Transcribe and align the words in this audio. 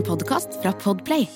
En 0.00 0.06
podkast 0.06 0.54
fra 0.62 0.70
Podplay. 0.72 1.26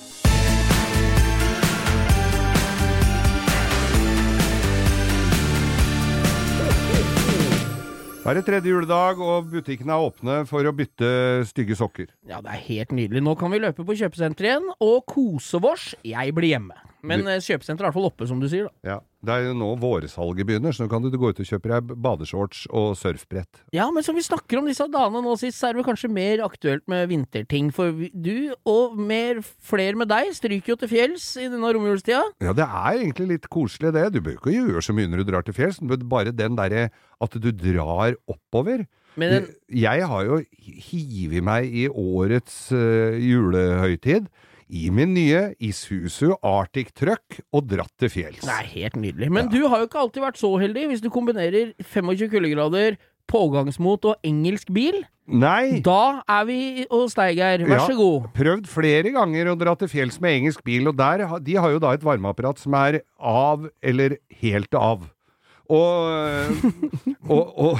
Det 8.24 8.30
er 8.30 8.38
det 8.38 8.45
tredje 8.46 8.72
juledag, 8.72 9.21
og 9.21 9.50
butikkene 9.53 9.92
er 9.92 10.06
åpne 10.06 10.38
for 10.48 10.64
å 10.64 10.72
bytte 10.72 11.11
stygge 11.50 11.77
sokker. 11.77 12.08
Ja, 12.24 12.40
det 12.40 12.54
er 12.54 12.62
helt 12.71 12.96
nydelig. 12.96 13.21
Nå 13.27 13.36
kan 13.36 13.52
vi 13.52 13.61
løpe 13.61 13.84
på 13.84 13.98
kjøpesenteret 14.00 14.54
igjen 14.54 14.72
og 14.80 15.04
kose 15.12 15.60
vårs. 15.60 15.90
Jeg 16.00 16.32
blir 16.32 16.54
hjemme. 16.54 16.78
Men 17.04 17.28
eh, 17.28 17.42
kjøpesenteret 17.44 17.84
er 17.84 17.84
i 17.84 17.90
hvert 17.90 17.98
fall 18.00 18.08
oppe, 18.08 18.30
som 18.30 18.40
du 18.40 18.48
sier. 18.48 18.70
da. 18.70 18.94
Ja, 18.94 18.98
Det 19.25 19.32
er 19.34 19.46
jo 19.48 19.54
nå 19.56 19.70
vårsalget 19.80 20.48
begynner, 20.48 20.75
så 20.75 20.84
nå 20.84 20.91
kan 20.93 21.04
du 21.04 21.14
gå 21.16 21.30
ut 21.32 21.41
og 21.41 21.48
kjøpe 21.48 21.70
deg 21.70 21.93
badeshorts 22.04 22.64
og 22.74 22.95
surfbrett. 23.00 23.62
Ja, 23.74 23.86
men 23.95 24.04
som 24.06 24.16
vi 24.18 24.24
snakker 24.27 24.61
om 24.61 24.68
disse 24.68 24.86
dagene 24.93 25.23
nå 25.24 25.36
sist, 25.41 25.59
så 25.61 25.70
er 25.70 25.79
det 25.79 25.86
kanskje 25.86 26.12
mer 26.12 26.43
aktuelt 26.45 26.84
med 26.91 27.09
vinterting. 27.12 27.70
For 27.74 27.95
du, 28.12 28.52
og 28.68 28.98
mer 29.00 29.41
flere 29.64 29.97
med 30.00 30.12
deg, 30.12 30.33
stryker 30.37 30.74
jo 30.74 30.80
til 30.83 30.92
fjells 30.92 31.28
i 31.41 31.48
denne 31.48 31.73
romjulstida. 31.77 32.23
Ja, 32.45 32.56
det 32.56 32.66
er 32.66 33.00
egentlig 33.00 33.30
litt 33.33 33.48
koselig 33.52 33.95
det. 33.97 34.10
Du 34.14 34.20
bør 34.20 34.37
ikke 34.38 34.55
gjøre 34.55 34.84
så 34.84 34.97
mye 34.97 35.10
når 35.10 35.25
du 35.25 35.33
drar 35.33 35.47
til 35.47 35.56
fjells, 35.56 35.80
men 35.80 36.09
bare 36.11 36.34
den 36.34 36.59
derre 36.61 36.91
at 37.25 37.41
du 37.41 37.50
drar 37.50 38.19
oppover. 38.30 38.84
Men 39.16 39.30
den, 39.30 39.52
Jeg 39.70 40.06
har 40.11 40.25
jo 40.27 40.41
hivet 40.59 41.45
meg 41.47 41.70
i 41.70 41.86
årets 41.88 42.72
eh, 42.75 43.20
julehøytid 43.22 44.27
i 44.68 44.88
min 44.91 45.12
nye 45.14 45.54
Isuzu 45.60 46.34
Arctic 46.42 46.92
Truck 46.96 47.41
og 47.52 47.66
dratt 47.68 47.92
til 48.00 48.09
fjells. 48.12 48.41
det 48.45 48.55
er 48.55 48.70
helt 48.74 48.96
nydelig. 48.96 49.30
Men 49.30 49.48
du 49.52 49.66
har 49.68 49.82
jo 49.82 49.88
ikke 49.88 50.00
alltid 50.05 50.22
vært 50.24 50.41
så 50.41 50.52
heldig. 50.60 50.86
Hvis 50.92 51.02
du 51.05 51.10
kombinerer 51.12 51.74
25 51.82 52.30
kuldegrader, 52.32 52.96
pågangsmot 53.30 54.05
og 54.10 54.16
engelsk 54.27 54.69
bil, 54.74 55.02
Nei. 55.27 55.80
da 55.80 56.20
er 56.28 56.45
vi 56.45 56.58
hos 56.91 57.14
deg, 57.16 57.36
Geir. 57.38 57.64
Vær 57.64 57.78
Ja. 57.78 57.86
så 57.88 57.96
god. 57.96 58.27
Prøvd 58.36 58.66
flere 58.69 59.12
ganger 59.14 59.48
å 59.52 59.58
dra 59.58 59.74
til 59.74 59.88
fjells 59.88 60.20
med 60.20 60.36
engelsk 60.42 60.62
bil, 60.64 60.88
og 60.88 60.96
der, 60.96 61.24
de 61.41 61.55
har 61.56 61.70
jo 61.72 61.78
da 61.80 61.92
et 61.96 62.05
varmeapparat 62.05 62.58
som 62.61 62.74
er 62.74 63.00
av 63.19 63.69
eller 63.83 64.19
helt 64.42 64.74
av. 64.74 65.08
Og, 65.72 66.52
og, 67.33 67.55
og, 67.56 67.78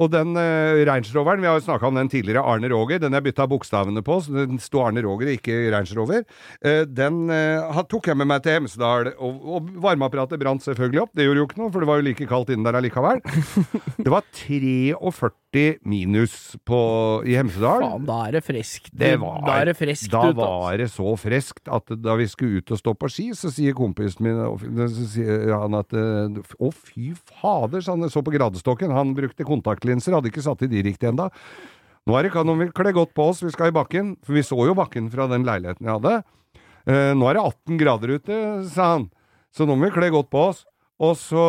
og 0.00 0.12
den 0.12 0.36
uh, 0.38 0.80
Range 0.88 1.10
Roveren, 1.12 1.42
vi 1.42 1.50
har 1.50 1.58
jo 1.58 1.66
snakka 1.66 1.88
om 1.88 1.98
den 1.98 2.10
tidligere, 2.12 2.44
Arne 2.48 2.70
Roger, 2.72 3.02
den 3.02 3.16
jeg 3.16 3.26
bytta 3.26 3.46
bokstavene 3.50 4.04
på, 4.04 4.18
så 4.24 4.46
den 4.46 4.62
sto 4.62 4.84
Arne 4.86 5.04
Roger, 5.04 5.34
ikke 5.34 5.58
Range 5.74 5.98
Rover. 5.98 6.24
uh, 6.64 6.82
den 6.88 7.26
uh, 7.28 7.82
tok 7.90 8.08
jeg 8.08 8.18
med 8.20 8.30
meg 8.30 8.44
til 8.44 8.60
Hemsedal, 8.60 9.12
og, 9.18 9.44
og 9.44 9.70
varmeapparatet 9.84 10.40
brant 10.40 10.64
selvfølgelig 10.64 11.04
opp. 11.04 11.14
Det 11.16 11.28
gjorde 11.28 11.44
jo 11.44 11.48
ikke 11.50 11.60
noe, 11.60 11.72
for 11.74 11.84
det 11.84 11.90
var 11.90 12.00
jo 12.00 12.08
like 12.08 12.28
kaldt 12.30 12.54
inne 12.54 12.68
der 12.68 12.80
allikevel. 12.80 13.22
Det 14.02 14.10
var 14.10 14.24
43 14.34 14.96
minus 15.84 16.56
på, 16.64 16.78
i 17.28 17.34
Hemsedal. 17.36 17.84
Faen, 17.84 18.06
da 18.08 18.18
er 18.28 18.36
det 18.38 18.42
friskt. 18.46 18.88
Det 18.96 19.12
var, 19.20 19.42
da 19.44 19.56
er 19.60 19.70
det 19.70 19.74
friskt 19.78 20.10
da 20.12 20.22
ut, 20.22 20.30
altså. 20.32 20.46
var 20.48 20.78
det 20.80 20.88
så 20.92 21.12
friskt 21.20 21.72
at 21.78 21.92
da 22.04 22.16
vi 22.20 22.28
skulle 22.30 22.62
ut 22.62 22.72
og 22.72 22.80
stå 22.80 22.94
på 22.96 23.10
ski, 23.12 23.26
så 23.36 23.52
sier 23.52 23.76
kompisen 23.76 24.26
min 24.26 24.40
så 24.92 25.06
sier 25.12 25.52
han 25.52 25.76
at 25.78 25.92
eh, 25.96 26.40
Å, 26.56 26.72
fy 26.72 27.12
fader, 27.28 27.84
så 27.84 27.96
han. 27.96 28.08
Så 28.12 28.24
på 28.24 28.34
gradestokken. 28.34 28.92
Han 28.94 29.14
brukte 29.16 29.46
kontaktlinser, 29.46 30.16
hadde 30.16 30.32
ikke 30.32 30.44
satt 30.44 30.64
i 30.64 30.70
de 30.72 30.82
riktig 30.88 31.12
enda. 31.12 31.28
Nå 32.08 32.16
er 32.18 32.26
det 32.26 32.32
kan 32.34 32.48
vi 32.58 32.70
kle 32.74 32.92
godt 32.96 33.12
på 33.14 33.28
oss, 33.30 33.44
vi 33.44 33.52
skal 33.54 33.70
i 33.70 33.76
bakken. 33.76 34.16
For 34.26 34.34
vi 34.34 34.46
så 34.46 34.58
jo 34.66 34.76
bakken 34.78 35.10
fra 35.12 35.28
den 35.30 35.46
leiligheten 35.46 35.86
jeg 35.86 36.00
hadde. 36.00 36.22
Eh, 36.88 37.12
nå 37.14 37.28
er 37.28 37.38
det 37.38 37.44
18 37.46 37.78
grader 37.80 38.16
ute, 38.16 38.38
sa 38.72 38.94
han. 38.96 39.10
Så 39.52 39.68
nå 39.68 39.76
må 39.76 39.86
vi 39.86 39.94
kle 39.94 40.08
godt 40.14 40.32
på 40.32 40.48
oss. 40.50 40.64
Og 41.02 41.16
så 41.18 41.42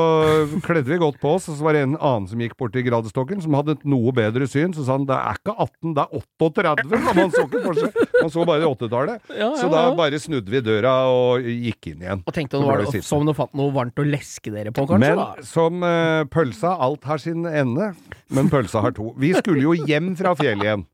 kledde 0.66 0.90
vi 0.90 0.98
godt 0.98 1.20
på 1.22 1.36
oss, 1.36 1.46
og 1.52 1.60
så 1.60 1.66
var 1.68 1.76
det 1.78 1.84
en 1.86 1.98
annen 2.00 2.26
som 2.30 2.40
gikk 2.42 2.56
bort 2.58 2.74
til 2.74 2.86
gradestokken, 2.88 3.42
som 3.44 3.54
hadde 3.54 3.76
et 3.76 3.84
noe 3.86 4.10
bedre 4.16 4.48
syn. 4.50 4.72
Så 4.74 4.86
sa 4.88 4.96
han 4.98 5.06
det 5.06 5.14
er 5.14 5.38
ikke 5.38 5.54
18, 5.54 5.92
det 5.94 6.06
er 6.06 6.16
38. 6.42 6.86
Men 6.90 7.20
han 7.20 7.34
så 7.36 7.44
ikke 7.46 7.62
for 7.68 7.78
seg. 7.78 8.00
Han 8.16 8.32
så 8.34 8.46
bare 8.50 8.70
80-tallet. 8.72 9.28
Ja, 9.30 9.36
ja, 9.44 9.50
Så 9.60 9.70
da 9.70 9.84
ja. 9.86 9.92
bare 10.00 10.22
snudde 10.24 10.54
vi 10.54 10.62
døra 10.66 10.94
og 11.14 11.46
gikk 11.46 11.92
inn 11.92 12.02
igjen. 12.02 12.24
Og 12.26 12.34
tenkte 12.34 12.62
nå 12.62 12.72
var 12.72 12.82
det 12.82 13.04
som 13.06 13.28
du 13.30 13.34
fant 13.38 13.54
noe 13.60 13.76
varmt 13.76 14.02
å 14.02 14.08
leske 14.08 14.54
dere 14.54 14.74
på, 14.74 14.88
kanskje? 14.90 15.04
Men 15.06 15.22
da? 15.22 15.46
som 15.46 15.86
uh, 15.86 16.24
pølsa, 16.34 16.74
alt 16.88 17.06
har 17.12 17.22
sin 17.22 17.46
ende. 17.46 17.92
Men 18.34 18.50
pølsa 18.50 18.82
har 18.82 18.98
to. 18.98 19.12
Vi 19.22 19.36
skulle 19.38 19.68
jo 19.68 19.78
hjem 19.86 20.16
fra 20.18 20.34
fjellet 20.40 20.66
igjen. 20.66 20.88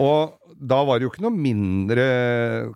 Og 0.00 0.36
da 0.60 0.82
var 0.84 1.00
det 1.00 1.08
jo 1.08 1.14
ikke 1.14 1.24
noe 1.24 1.32
mindre 1.32 2.04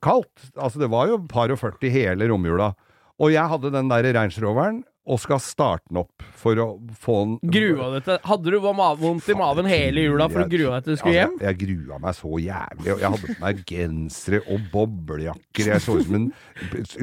kaldt. 0.05 0.49
Altså 0.57 0.81
det 0.81 0.89
var 0.93 1.13
jo 1.13 1.21
par 1.29 1.53
og 1.53 1.61
40 1.61 1.93
hele 1.93 2.33
romjula. 2.33 2.73
Og 3.21 3.31
jeg 3.35 3.47
hadde 3.53 3.71
den 3.71 3.93
der 3.93 4.09
Range 4.17 4.41
Roveren, 4.43 4.83
og 5.05 5.21
skal 5.21 5.41
starte 5.43 5.85
den 5.91 6.01
opp 6.01 6.25
for 6.41 6.59
å 6.61 6.67
få 7.01 7.17
den 7.25 7.53
Grua 7.53 7.91
deg 7.95 8.07
til 8.07 8.21
Hadde 8.25 8.55
du 8.55 8.57
vondt 8.65 9.29
i 9.29 9.37
maven 9.37 9.69
hele 9.69 10.07
jula 10.07 10.31
for 10.33 10.45
å 10.45 10.49
grue 10.49 10.71
deg 10.73 10.87
til 10.87 10.97
du 10.97 11.01
skulle 11.01 11.17
hjem? 11.19 11.37
Jeg, 11.43 11.51
jeg 11.51 11.61
grua 11.61 11.99
meg 12.01 12.17
så 12.17 12.41
jævlig. 12.41 12.89
Jeg 12.89 13.05
hadde 13.05 13.21
på 13.25 13.37
meg 13.43 13.63
gensere 13.69 14.41
og 14.49 14.67
boblejakker. 14.73 15.71
Jeg 15.75 15.85
så 15.85 15.99
ut 15.99 16.09
som 16.09 16.19
en 16.19 16.29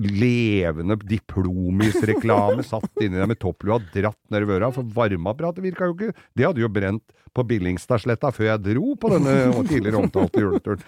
levende 0.02 0.98
Diplomis-reklame. 1.12 2.66
Satt 2.66 3.04
inni 3.04 3.22
der 3.22 3.30
med 3.30 3.42
topplua, 3.42 3.78
dratt 3.94 4.20
nedover 4.34 4.60
øra. 4.60 4.72
For 4.76 4.98
varmeapparatet 4.98 5.66
virka 5.66 5.90
jo 5.90 5.98
ikke. 5.98 6.14
Det 6.38 6.48
hadde 6.48 6.66
jo 6.66 6.72
brent 6.74 7.06
på 7.32 7.46
Billingstadsletta 7.48 8.34
før 8.36 8.50
jeg 8.50 8.64
dro 8.66 8.96
på 9.00 9.14
denne 9.14 9.36
tidligere 9.70 10.02
omtalte 10.02 10.42
juleturen. 10.42 10.82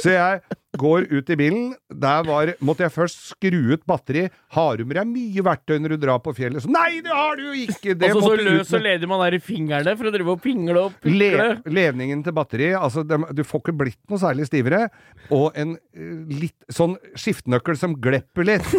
Så 0.00 0.14
jeg 0.14 0.40
går 0.78 1.06
ut 1.10 1.30
i 1.30 1.36
bilen. 1.36 1.70
Der 1.90 2.22
var, 2.26 2.52
måtte 2.62 2.84
jeg 2.84 2.92
først 2.94 3.22
skru 3.32 3.72
ut 3.74 3.82
batteri. 3.88 4.28
Har 4.54 4.78
du 4.78 4.84
med 4.86 4.96
deg 5.00 5.08
mye 5.10 5.44
verktøy 5.46 5.78
når 5.82 5.94
du 5.96 6.04
drar 6.04 6.20
på 6.22 6.34
fjellet? 6.36 6.62
Så, 6.62 6.70
Nei, 6.70 7.00
det 7.04 7.10
har 7.14 7.38
du 7.38 7.48
jo 7.48 7.54
ikke! 7.66 7.94
Det 7.98 8.10
Altså 8.10 8.22
så 8.22 8.36
løs 8.38 8.72
og 8.76 8.84
ledig 8.84 9.08
man 9.10 9.24
er 9.26 9.36
i 9.38 9.42
fingrene 9.42 9.96
for 9.98 10.10
å 10.10 10.14
drive 10.14 10.34
og 10.36 10.42
pingle 10.44 10.84
og 10.86 11.08
Le 11.10 11.32
levningen 11.66 12.22
til 12.26 12.36
batteri, 12.36 12.70
altså 12.76 13.02
dem- 13.06 13.26
du 13.34 13.42
får 13.46 13.64
ikke 13.64 13.76
blitt 13.82 13.98
noe 14.10 14.20
særlig 14.22 14.46
stivere, 14.46 14.84
og 15.34 15.56
en 15.58 15.74
eh, 15.94 16.12
litt 16.44 16.56
sånn 16.72 16.94
skiftenøkkel 17.18 17.78
som 17.80 17.96
glepper 18.00 18.46
litt. 18.46 18.70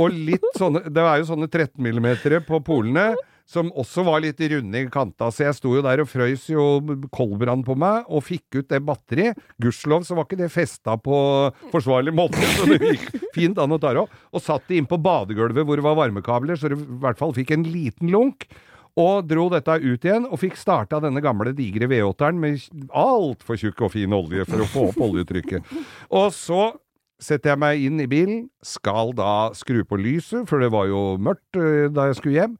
og 0.00 0.10
litt 0.10 0.50
sånne, 0.58 0.82
det 0.90 1.04
er 1.04 1.22
jo 1.22 1.30
sånne 1.30 1.48
13 1.50 1.78
mm 1.78 2.42
på 2.48 2.60
polene, 2.66 3.12
som 3.44 3.68
også 3.76 4.04
var 4.06 4.22
litt 4.24 4.40
runde 4.40 4.80
i 4.80 4.88
kanta, 4.92 5.28
så 5.28 5.46
jeg 5.46 5.56
sto 5.58 5.74
jo 5.76 5.82
der 5.84 6.00
og 6.00 6.08
frøys 6.08 6.46
jo 6.48 6.64
koldbrann 7.12 7.64
på 7.66 7.76
meg, 7.76 8.08
og 8.08 8.24
fikk 8.24 8.60
ut 8.60 8.70
det 8.72 8.80
batteriet. 8.84 9.40
Gudskjelov 9.60 10.06
så 10.08 10.16
var 10.16 10.28
ikke 10.28 10.40
det 10.40 10.52
festa 10.52 10.96
på 11.00 11.16
forsvarlig 11.72 12.14
måte, 12.16 12.40
så 12.56 12.68
det 12.72 12.94
gikk 12.94 13.10
fint 13.36 13.60
an 13.60 13.76
å 13.76 13.80
ta 13.80 13.92
det 13.92 14.04
opp. 14.06 14.14
Og 14.32 14.44
satt 14.44 14.64
det 14.70 14.80
inn 14.80 14.88
på 14.88 15.00
badegulvet 15.00 15.68
hvor 15.68 15.80
det 15.80 15.84
var 15.84 15.98
varmekabler, 16.00 16.56
så 16.56 16.72
det 16.72 16.80
i 16.80 17.02
hvert 17.04 17.20
fall 17.20 17.36
fikk 17.36 17.52
en 17.56 17.68
liten 17.68 18.12
lunk. 18.14 18.48
Og 19.00 19.26
dro 19.26 19.48
dette 19.50 19.74
ut 19.82 20.06
igjen, 20.06 20.28
og 20.30 20.38
fikk 20.38 20.56
starta 20.56 21.00
denne 21.02 21.20
gamle 21.22 21.50
digre 21.56 21.88
V8-eren 21.90 22.38
med 22.40 22.62
altfor 22.94 23.58
tjukk 23.58 23.82
og 23.88 23.92
fin 23.96 24.14
olje 24.14 24.46
for 24.46 24.62
å 24.62 24.68
få 24.70 24.84
opp 24.92 25.00
oljetrykket. 25.02 25.66
Og 26.14 26.28
så 26.32 26.68
setter 27.22 27.52
jeg 27.52 27.60
meg 27.62 27.82
inn 27.82 27.98
i 28.02 28.06
bilen, 28.10 28.44
skal 28.64 29.10
da 29.18 29.50
skru 29.56 29.82
på 29.88 29.98
lyset, 29.98 30.46
for 30.50 30.62
det 30.62 30.70
var 30.74 30.86
jo 30.90 31.02
mørkt 31.18 31.58
eh, 31.58 31.90
da 31.90 32.08
jeg 32.10 32.20
skulle 32.20 32.38
hjem. 32.38 32.54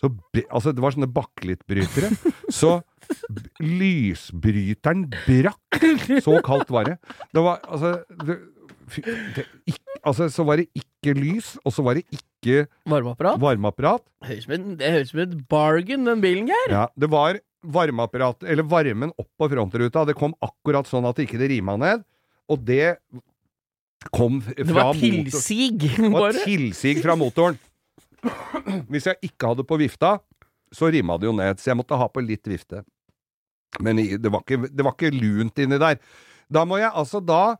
Så, 0.00 0.10
altså, 0.50 0.72
det 0.76 0.82
var 0.84 0.92
sånne 0.94 1.08
bakkelittbrytere. 1.12 2.10
Så 2.52 2.74
lysbryteren 3.62 5.06
brakk. 5.26 5.80
Så 6.24 6.38
kaldt 6.46 6.70
var 6.74 6.90
det. 6.90 6.96
Det 7.34 7.42
var 7.44 7.60
altså 7.64 7.92
det, 8.26 8.36
det, 9.36 9.44
ikk- 9.72 9.98
altså, 10.06 10.28
så 10.32 10.44
var 10.46 10.60
det 10.62 10.68
ikke 10.78 11.14
lys, 11.18 11.54
og 11.66 11.74
så 11.74 11.84
var 11.86 11.98
det 11.98 12.04
ikke 12.14 12.66
Varmeapparat? 12.86 13.40
varmeapparat. 13.42 14.04
Det 14.22 14.90
høres 14.92 15.08
ut 15.08 15.12
som 15.14 15.22
et 15.24 15.36
bargain, 15.50 16.04
den 16.06 16.20
bilen, 16.22 16.50
Geir. 16.50 16.70
Ja, 16.74 16.84
det 16.96 17.08
var 17.10 17.40
varmeapparat, 17.66 18.44
eller 18.46 18.66
varmen 18.70 19.10
opp 19.18 19.30
på 19.40 19.48
frontruta. 19.50 20.04
Det 20.06 20.14
kom 20.18 20.36
akkurat 20.44 20.86
sånn 20.90 21.06
at 21.08 21.18
det 21.18 21.26
ikke 21.28 21.40
rima 21.50 21.74
ned. 21.80 22.04
Og 22.52 22.60
det 22.62 22.96
kom 24.14 24.38
fra 24.44 24.52
motoren. 24.54 24.68
Det 24.68 24.76
var 24.76 25.00
tilsig, 25.00 25.80
Det 25.96 26.12
var 26.14 26.36
tilsig 26.44 26.98
fra 27.02 27.16
motoren. 27.18 27.58
Hvis 28.90 29.06
jeg 29.10 29.20
ikke 29.30 29.52
hadde 29.52 29.66
på 29.68 29.78
vifta, 29.80 30.16
så 30.74 30.90
rimma 30.92 31.16
det 31.20 31.28
jo 31.28 31.34
ned. 31.36 31.60
Så 31.62 31.70
jeg 31.72 31.78
måtte 31.80 31.98
ha 31.98 32.08
på 32.10 32.24
litt 32.24 32.46
vifte. 32.50 32.82
Men 33.82 33.98
det 34.00 34.30
var 34.32 34.42
ikke, 34.44 34.70
det 34.72 34.84
var 34.86 34.94
ikke 34.96 35.12
lunt 35.14 35.58
inni 35.62 35.78
der. 35.82 35.98
Da 36.52 36.62
må 36.68 36.78
jeg 36.80 36.92
altså 36.94 37.20
da 37.24 37.56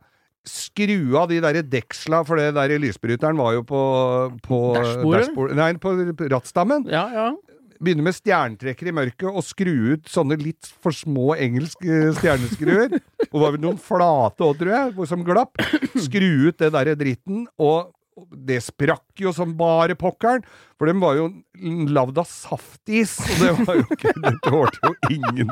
skru 0.47 1.17
av 1.19 1.27
de 1.27 1.41
derre 1.43 1.59
deksla, 1.67 2.21
for 2.27 2.39
det 2.39 2.53
der 2.55 2.71
lysbryteren 2.79 3.35
var 3.39 3.57
jo 3.57 3.65
på, 3.67 3.81
på 4.45 4.59
dashboard- 4.77 5.57
Nei, 5.59 5.73
på 5.81 5.91
rattstammen. 6.31 6.87
Ja, 6.91 7.03
ja. 7.11 7.27
Begynne 7.83 8.05
med 8.07 8.15
stjernetrekker 8.17 8.87
i 8.89 8.93
mørket 8.95 9.27
og 9.27 9.43
skru 9.45 9.73
ut 9.93 10.07
sånne 10.09 10.37
litt 10.41 10.65
for 10.81 10.95
små 10.95 11.35
engelske 11.37 12.13
stjerneskruer. 12.17 12.95
Og 13.27 13.37
var 13.43 13.53
vel 13.53 13.61
noen 13.67 13.77
flate 13.81 14.47
òg, 14.47 14.55
tror 14.63 14.71
jeg, 14.73 15.09
som 15.11 15.25
glapp. 15.27 15.59
Skru 16.07 16.47
ut 16.47 16.57
det 16.63 16.71
derre 16.73 16.95
dritten, 16.97 17.43
og 17.61 17.91
det 18.31 18.59
sprakk 18.65 19.21
jo 19.21 19.33
som 19.35 19.53
bare 19.57 19.95
pokkeren. 19.97 20.43
For 20.77 20.89
dem 20.89 21.01
var 21.01 21.17
jo 21.17 21.27
lagd 21.89 22.19
av 22.21 22.27
saftis, 22.29 23.15
og 23.23 23.39
det 23.41 23.51
var 23.65 23.79
jo 23.79 23.85
ikke 23.95 24.13
Det 24.27 24.33
tålte 24.45 24.81
jo 24.83 25.15
ingen 25.15 25.49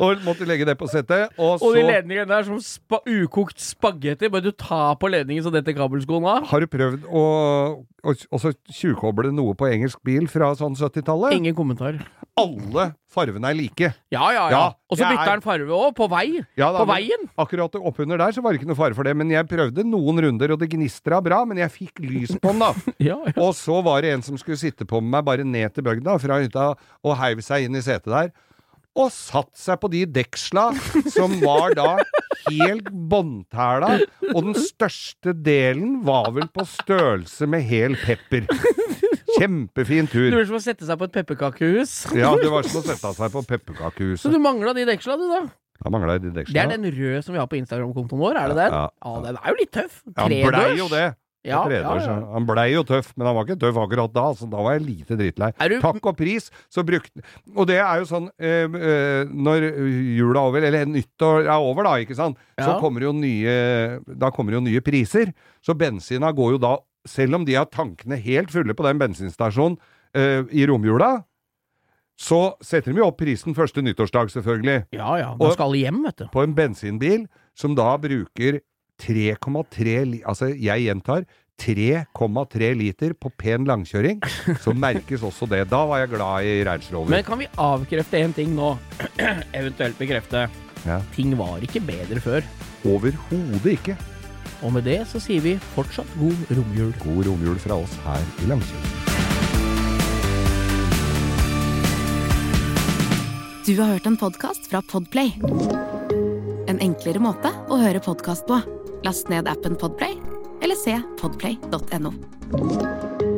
Og 0.00 0.22
måtte 0.24 0.48
legge 0.48 0.66
det 0.68 0.78
på 0.80 0.88
settet. 0.88 1.34
Og 1.36 1.58
så 1.60 1.68
Og 1.68 1.76
de 1.76 1.84
ledningene 1.88 2.28
der 2.30 2.46
som 2.48 2.60
spa 2.64 3.02
ukokt 3.08 3.60
spagetti. 3.60 4.30
Bare 4.32 4.46
du 4.48 4.52
tar 4.56 4.96
på 5.00 5.12
ledningen 5.12 5.44
så 5.44 5.52
detter 5.52 5.76
kabelskoen 5.76 6.28
av. 6.28 6.48
har 6.48 6.64
du 6.64 6.70
prøvd 6.72 7.06
å, 7.08 7.24
å 7.82 8.16
også 8.32 8.54
tjuvkoble 8.72 9.32
noe 9.34 9.56
på 9.58 9.68
engelsk 9.68 10.00
bil 10.06 10.28
fra 10.32 10.52
sånn 10.58 10.76
70-tallet? 10.78 11.36
Ingen 11.36 11.56
kommentar. 11.58 12.00
Alle 12.40 12.84
farvene 13.12 13.50
er 13.50 13.56
like. 13.58 13.88
Ja, 14.12 14.28
ja, 14.32 14.44
ja. 14.50 14.60
Og 14.88 14.96
så 14.96 15.04
bytter 15.04 15.20
er- 15.26 15.30
han 15.34 15.42
farve 15.44 15.68
òg, 15.76 15.90
på 15.98 16.06
vei. 16.08 16.40
Ja, 16.56 16.70
da, 16.72 16.80
på 16.80 16.86
veien. 16.88 17.26
Akkurat 17.38 17.74
oppunder 17.76 18.16
der 18.18 18.32
så 18.32 18.40
var 18.42 18.52
det 18.54 18.60
ikke 18.62 18.70
noe 18.70 18.78
fare 18.78 18.94
for 18.96 19.04
det, 19.04 19.12
men 19.16 19.28
jeg 19.30 19.44
prøvde 19.50 19.84
noen 19.84 20.20
runder, 20.24 20.52
og 20.54 20.58
det 20.62 20.70
gnistra 20.72 21.20
bra, 21.22 21.42
men 21.44 21.58
jeg 21.60 21.70
fikk 21.74 22.00
lys 22.00 22.32
på 22.40 22.54
den, 22.54 22.64
da. 22.64 22.72
Ja, 23.12 23.18
ja. 23.26 23.34
Og 23.36 23.52
så 23.58 23.82
var 23.84 24.00
det 24.02 24.14
en 24.14 24.22
som 24.24 24.38
skulle 24.40 24.56
sitte 24.60 24.86
på 24.88 25.02
med 25.02 25.10
meg 25.18 25.24
bare 25.28 25.44
ned 25.44 25.74
til 25.76 25.84
bygda 25.84 26.16
fra 26.24 26.40
hytta, 26.40 26.70
og 27.04 27.18
heiv 27.20 27.44
seg 27.44 27.68
inn 27.68 27.76
i 27.76 27.84
setet 27.84 28.08
der. 28.08 28.32
Og 28.96 29.08
satt 29.12 29.52
seg 29.56 29.78
på 29.80 29.88
de 29.92 30.02
deksla 30.04 30.70
som 31.12 31.38
var 31.40 31.72
da 31.76 31.94
helt 32.50 32.88
båndtæla, 32.92 33.94
og 34.34 34.40
den 34.50 34.56
største 34.56 35.32
delen 35.32 36.02
var 36.04 36.28
vel 36.36 36.48
på 36.52 36.64
størrelse 36.68 37.48
med 37.48 37.64
hel 37.68 37.96
pepper. 38.04 38.48
Kjempefin 39.38 40.06
Det 40.10 40.36
var 40.36 40.44
som 40.50 40.58
å 40.58 40.62
sette 40.62 40.86
seg 40.88 40.98
på 41.00 41.08
et 41.08 41.12
pepperkakehus. 41.16 41.94
Ja, 42.18 42.34
det 42.36 42.50
var 42.52 42.62
som 42.68 42.82
å 42.82 42.84
sette 42.86 43.14
seg 43.16 43.32
på 43.32 43.42
Så 44.20 44.30
du 44.32 44.38
mangla 44.42 44.74
de 44.76 44.84
deksla, 44.88 45.16
du, 45.16 45.26
da. 45.30 45.42
De 45.82 46.30
Det 46.30 46.60
er 46.62 46.68
den 46.76 46.84
røde 46.94 47.24
som 47.24 47.34
vi 47.34 47.40
har 47.40 47.48
på 47.50 47.58
Instagram-kontoen 47.58 48.20
vår, 48.20 48.36
er 48.38 48.52
det 48.52 48.56
den? 48.60 48.72
Ja, 48.72 48.84
Ja, 49.02 49.14
ja. 49.16 49.20
den 49.26 49.36
er 49.40 49.48
jo 49.50 49.58
litt 49.58 49.72
tøff. 49.74 50.02
Ja, 50.06 50.22
Han 50.22 50.30
blei 50.30 50.76
jo 50.78 50.86
Tredørs. 50.86 50.90
det. 50.90 51.16
Ja. 51.42 51.58
Han 52.36 52.44
blei 52.46 52.68
jo 52.70 52.82
tøff, 52.86 53.08
men 53.16 53.26
han 53.26 53.34
var 53.34 53.48
ikke 53.48 53.58
tøff 53.58 53.78
akkurat 53.82 54.12
da, 54.14 54.26
så 54.38 54.46
da 54.48 54.60
var 54.62 54.76
jeg 54.76 54.84
lite 54.86 55.16
drittlei. 55.18 55.50
Du- 55.72 55.80
Takk 55.82 56.06
og 56.06 56.16
pris, 56.16 56.50
så 56.70 56.84
brukte 56.86 57.18
Og 57.56 57.66
det 57.66 57.80
er 57.82 57.98
jo 57.98 58.04
sånn 58.06 58.28
eh, 58.38 58.62
eh, 58.70 59.24
Når 59.26 59.66
jula 60.20 60.38
er 60.38 60.46
over, 60.46 60.62
eller 60.62 60.86
nyttår 60.86 61.48
er 61.50 61.58
over, 61.58 61.82
da, 61.82 61.96
ikke 61.98 62.14
sant, 62.14 62.38
så 62.60 62.78
kommer 62.78 63.00
jo 63.02 63.12
nye 63.12 63.98
Da 64.06 64.30
kommer 64.30 64.52
jo 64.52 64.60
nye 64.60 64.80
priser. 64.80 65.34
Så 65.60 65.74
bensina 65.74 66.30
går 66.32 66.52
jo 66.52 66.58
da, 66.62 66.76
selv 67.08 67.34
om 67.40 67.44
de 67.44 67.56
har 67.58 67.68
tankene 67.72 68.18
helt 68.20 68.52
fulle 68.54 68.74
på 68.78 68.86
den 68.86 69.00
bensinstasjonen 69.00 69.78
uh, 70.16 70.42
i 70.50 70.66
romjula, 70.68 71.22
så 72.18 72.54
setter 72.62 72.92
de 72.92 73.00
jo 73.00 73.08
opp 73.08 73.18
prisen 73.22 73.56
første 73.56 73.82
nyttårsdag, 73.82 74.30
selvfølgelig 74.34 74.82
Ja 74.94 75.14
ja. 75.18 75.30
Og- 75.38 75.54
skal 75.56 75.74
hjem, 75.74 76.02
vet 76.04 76.18
du. 76.18 76.26
på 76.32 76.44
en 76.44 76.54
bensinbil 76.54 77.26
som 77.56 77.74
da 77.74 77.96
bruker 77.98 78.60
3,3 79.02 80.04
liter 80.06 80.28
Altså, 80.28 80.52
jeg 80.54 80.84
gjentar 80.86 81.24
3,3 81.62 82.72
liter 82.78 83.14
på 83.14 83.30
pen 83.38 83.66
langkjøring, 83.68 84.22
så 84.60 84.74
merkes 84.74 85.22
også 85.22 85.46
det. 85.50 85.68
Da 85.70 85.84
var 85.86 86.02
jeg 86.02 86.12
glad 86.14 86.48
i 86.48 86.54
Range 86.66 87.04
Men 87.08 87.22
kan 87.24 87.38
vi 87.38 87.46
avkrefte 87.56 88.18
én 88.18 88.34
ting 88.34 88.54
nå? 88.56 88.76
Eventuelt 89.60 89.98
bekrefte. 89.98 90.48
Ja. 90.86 91.00
Ting 91.14 91.36
var 91.38 91.62
ikke 91.62 91.84
bedre 91.86 92.20
før. 92.20 92.42
Overhodet 92.88 93.76
ikke. 93.78 93.96
Og 94.62 94.74
med 94.74 94.86
det 94.86 95.02
så 95.10 95.20
sier 95.22 95.42
vi 95.44 95.56
fortsatt 95.74 96.10
god 96.20 96.52
romjul. 96.54 96.92
God 97.02 97.24
romjul 97.28 97.58
fra 97.62 97.78
oss 97.82 97.96
her 98.06 98.26
i 98.42 98.50
Langkjøring. 98.50 98.98
Du 103.66 103.76
har 103.78 103.94
hørt 103.94 104.06
en 104.06 104.18
podkast 104.18 104.66
fra 104.70 104.82
Podplay. 104.82 105.36
En 106.66 106.82
enklere 106.82 107.22
måte 107.22 107.52
å 107.70 107.78
høre 107.78 108.02
podkast 108.02 108.48
på. 108.50 108.58
Last 109.06 109.30
ned 109.30 109.50
appen 109.50 109.78
Podplay, 109.78 110.18
eller 110.62 110.78
se 110.78 110.98
podplay.no. 111.22 113.30